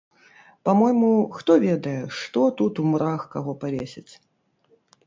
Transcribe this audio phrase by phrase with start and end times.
[0.69, 4.09] Па-мойму, хто ведае, што тут у мурах каго павесяць?